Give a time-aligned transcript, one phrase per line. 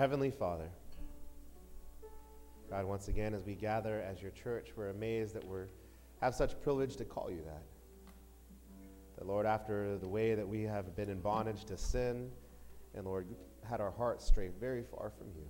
[0.00, 0.70] Heavenly Father,
[2.70, 5.58] God, once again, as we gather as your church, we're amazed that we
[6.22, 7.64] have such privilege to call you that.
[9.18, 12.30] That, Lord, after the way that we have been in bondage to sin,
[12.94, 13.26] and Lord,
[13.68, 15.44] had our hearts stray very far from you,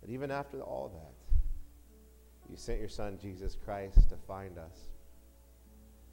[0.00, 1.38] that even after all that,
[2.48, 4.88] you sent your Son, Jesus Christ, to find us.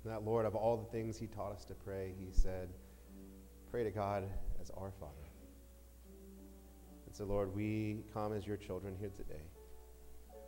[0.04, 2.68] And that, Lord, of all the things he taught us to pray, he said,
[3.72, 4.26] Pray to God
[4.62, 5.14] as our Father.
[7.14, 9.44] And so, Lord, we come as your children here today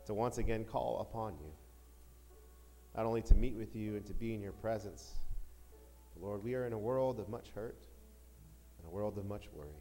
[0.04, 1.52] to once again call upon you,
[2.96, 5.14] not only to meet with you and to be in your presence,
[6.12, 7.86] but Lord, we are in a world of much hurt
[8.78, 9.78] and a world of much worry.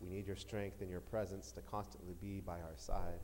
[0.00, 3.20] We need your strength and your presence to constantly be by our side.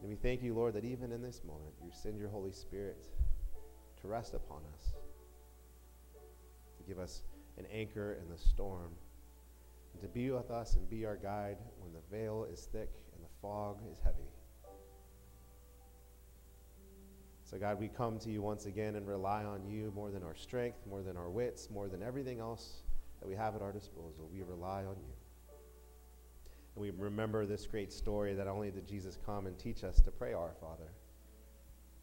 [0.00, 3.06] And we thank you, Lord, that even in this moment, you send your Holy Spirit
[4.00, 4.94] to rest upon us,
[6.78, 7.20] to give us
[7.58, 8.92] an anchor in the storm,
[9.98, 13.24] and to be with us and be our guide when the veil is thick and
[13.24, 14.28] the fog is heavy.
[17.44, 20.34] So, God, we come to you once again and rely on you more than our
[20.34, 22.82] strength, more than our wits, more than everything else
[23.20, 24.28] that we have at our disposal.
[24.32, 25.14] We rely on you.
[26.76, 30.10] And we remember this great story that only did Jesus come and teach us to
[30.10, 30.92] pray our Father.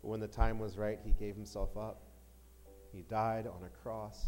[0.01, 2.01] But when the time was right, he gave himself up.
[2.91, 4.25] He died on a cross.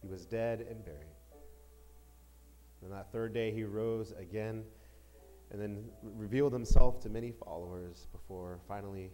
[0.00, 1.16] He was dead and buried.
[2.82, 4.64] And that third day, he rose again
[5.50, 9.10] and then revealed himself to many followers before finally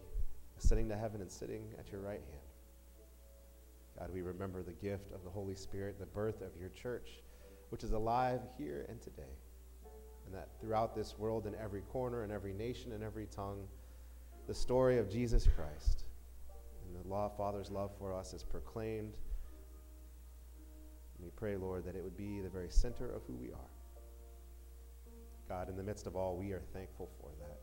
[0.57, 2.49] ascending to heaven and sitting at your right hand.
[3.97, 7.21] God, we remember the gift of the Holy Spirit, the birth of your church,
[7.69, 9.35] which is alive here and today.
[10.25, 13.67] And that throughout this world, in every corner, in every nation, in every tongue,
[14.47, 16.05] the story of Jesus Christ
[16.85, 19.17] and the law, of Father's love for us is proclaimed.
[21.19, 23.69] And we pray, Lord, that it would be the very center of who we are.
[25.49, 27.59] God, in the midst of all, we are thankful for that.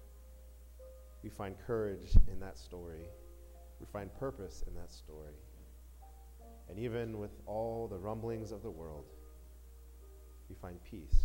[1.23, 3.09] We find courage in that story.
[3.81, 5.35] We find purpose in that story.
[6.69, 9.07] And even with all the rumblings of the world,
[10.51, 11.17] we find peace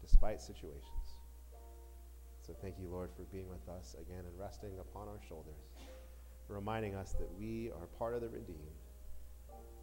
[0.00, 0.82] despite situations.
[2.44, 5.54] So thank you, Lord, for being with us again and resting upon our shoulders,
[6.48, 8.85] reminding us that we are part of the redeemed.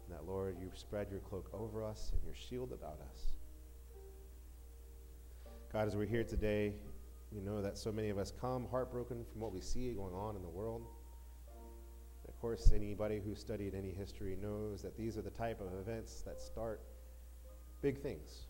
[0.04, 3.32] And that, Lord, you spread your cloak over us and your shield about us.
[5.72, 6.74] God, as we're here today,
[7.32, 10.36] we know that so many of us come heartbroken from what we see going on
[10.36, 10.86] in the world.
[12.28, 16.22] Of course, anybody who studied any history knows that these are the type of events
[16.22, 16.82] that start
[17.82, 18.46] big things.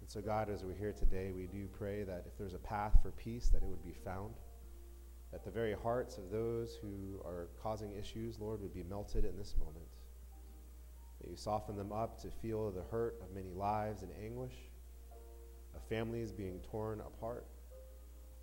[0.00, 2.98] And so, God, as we're here today, we do pray that if there's a path
[3.02, 4.34] for peace, that it would be found.
[5.30, 9.36] That the very hearts of those who are causing issues, Lord, would be melted in
[9.38, 9.86] this moment.
[11.28, 14.54] You soften them up to feel the hurt of many lives and anguish,
[15.74, 17.46] of families being torn apart,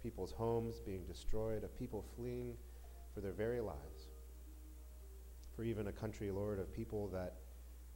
[0.01, 2.55] people's homes being destroyed, of people fleeing
[3.13, 4.09] for their very lives.
[5.55, 7.35] For even a country, Lord, of people that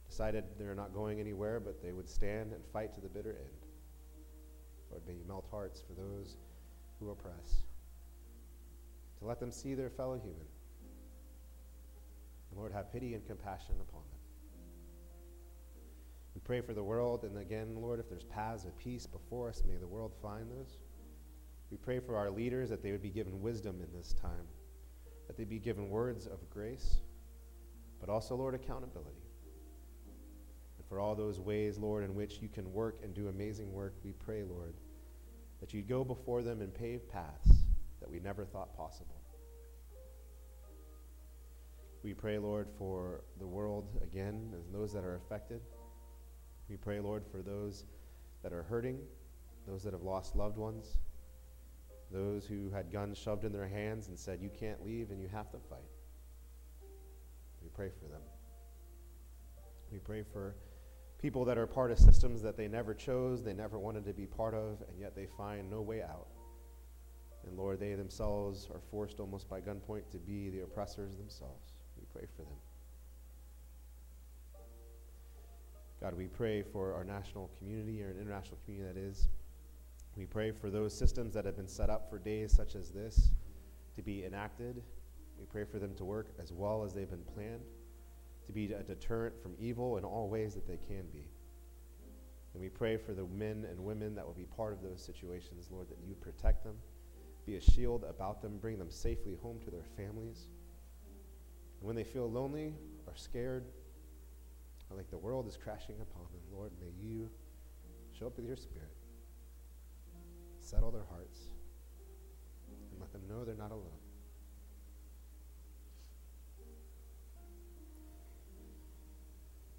[0.08, 3.66] decided they're not going anywhere, but they would stand and fight to the bitter end.
[4.90, 6.36] Lord, may you melt hearts for those
[7.00, 7.64] who oppress,
[9.18, 10.46] to let them see their fellow human.
[12.54, 14.23] Lord, have pity and compassion upon them.
[16.44, 19.76] Pray for the world, and again, Lord, if there's paths of peace before us, may
[19.76, 20.76] the world find those.
[21.70, 24.46] We pray for our leaders that they would be given wisdom in this time,
[25.26, 26.98] that they be given words of grace,
[27.98, 29.22] but also, Lord, accountability
[30.76, 33.94] And for all those ways, Lord, in which you can work and do amazing work,
[34.04, 34.74] we pray, Lord,
[35.60, 37.64] that you'd go before them and pave paths
[38.00, 39.22] that we never thought possible.
[42.02, 45.62] We pray, Lord, for the world again and those that are affected.
[46.68, 47.84] We pray, Lord, for those
[48.42, 48.98] that are hurting,
[49.66, 50.98] those that have lost loved ones,
[52.10, 55.28] those who had guns shoved in their hands and said, You can't leave and you
[55.28, 55.90] have to fight.
[57.62, 58.20] We pray for them.
[59.90, 60.54] We pray for
[61.18, 64.26] people that are part of systems that they never chose, they never wanted to be
[64.26, 66.28] part of, and yet they find no way out.
[67.46, 71.74] And Lord, they themselves are forced almost by gunpoint to be the oppressors themselves.
[71.96, 72.58] We pray for them.
[76.04, 79.28] God, we pray for our national community, or an international community that is.
[80.18, 83.30] We pray for those systems that have been set up for days such as this
[83.96, 84.82] to be enacted.
[85.38, 87.62] We pray for them to work as well as they've been planned
[88.44, 91.26] to be a deterrent from evil in all ways that they can be.
[92.52, 95.70] And we pray for the men and women that will be part of those situations,
[95.70, 96.76] Lord, that you protect them,
[97.46, 100.48] be a shield about them, bring them safely home to their families.
[101.80, 102.74] And when they feel lonely
[103.06, 103.64] or scared,
[104.90, 107.30] like the world is crashing upon them, Lord, may you
[108.18, 108.94] show up with your spirit
[110.64, 111.40] settle their hearts,
[112.90, 114.00] and let them know they're not alone.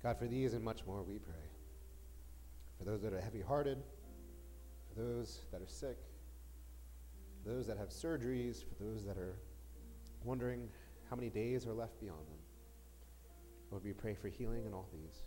[0.03, 1.33] God, for these and much more we pray.
[2.77, 3.79] For those that are heavy hearted,
[4.93, 5.97] for those that are sick,
[7.43, 9.35] for those that have surgeries, for those that are
[10.23, 10.69] wondering
[11.09, 12.37] how many days are left beyond them.
[13.75, 15.25] Lord, we pray for healing in all these.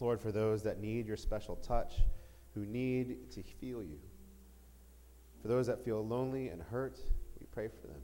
[0.00, 2.00] Lord, for those that need your special touch,
[2.52, 4.00] who need to feel you.
[5.40, 6.98] For those that feel lonely and hurt,
[7.38, 8.00] we pray for them.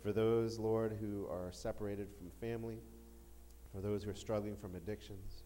[0.00, 2.78] For those, Lord, who are separated from family,
[3.74, 5.42] for those who are struggling from addictions,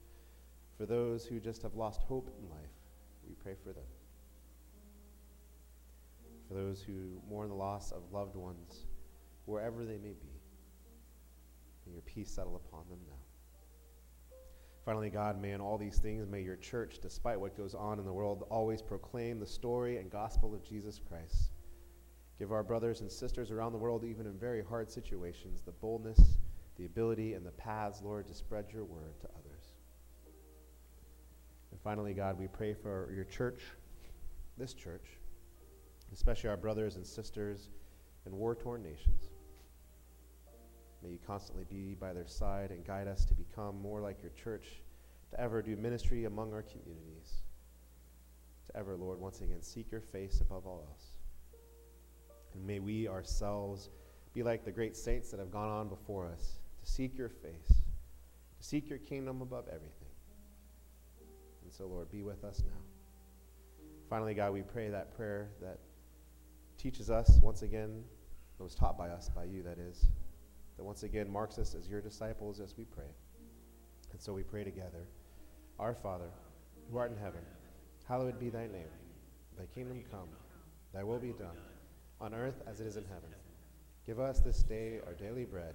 [0.76, 2.76] for those who just have lost hope in life,
[3.26, 3.88] we pray for them.
[6.48, 8.84] For those who mourn the loss of loved ones,
[9.46, 10.40] wherever they may be,
[11.86, 13.16] may your peace settle upon them now.
[14.84, 18.04] Finally, God, may in all these things, may your church, despite what goes on in
[18.04, 21.52] the world, always proclaim the story and gospel of Jesus Christ.
[22.38, 26.38] Give our brothers and sisters around the world, even in very hard situations, the boldness,
[26.76, 29.74] the ability, and the paths, Lord, to spread your word to others.
[31.70, 33.62] And finally, God, we pray for your church,
[34.58, 35.18] this church,
[36.12, 37.68] especially our brothers and sisters
[38.26, 39.31] in war torn nations.
[41.02, 44.32] May you constantly be by their side and guide us to become more like your
[44.32, 44.82] church,
[45.30, 47.40] to ever do ministry among our communities,
[48.68, 51.12] to ever, Lord, once again seek your face above all else.
[52.54, 53.90] And may we ourselves
[54.34, 57.68] be like the great saints that have gone on before us, to seek your face,
[57.68, 60.08] to seek your kingdom above everything.
[61.64, 62.80] And so, Lord, be with us now.
[64.08, 65.78] Finally, God, we pray that prayer that
[66.78, 68.04] teaches us once again,
[68.58, 70.06] that was taught by us, by you, that is
[70.76, 73.12] that once again marks us as your disciples as we pray.
[74.12, 75.06] And so we pray together
[75.78, 76.30] Our Father,
[76.90, 77.40] who art in heaven,
[78.06, 78.90] hallowed be thy name.
[79.58, 80.28] Thy kingdom come,
[80.92, 81.56] thy will be done,
[82.20, 83.30] on earth as it is in heaven.
[84.06, 85.74] Give us this day our daily bread,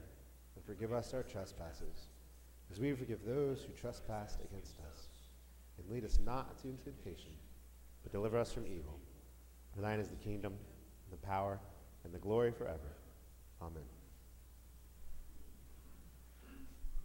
[0.56, 2.10] and forgive us our trespasses,
[2.72, 5.08] as we forgive those who trespass against us.
[5.78, 7.32] And lead us not into temptation,
[8.04, 9.00] but deliver us from evil.
[9.74, 11.60] For thine is the kingdom, and the power,
[12.04, 12.98] and the glory forever.
[13.62, 13.84] Amen.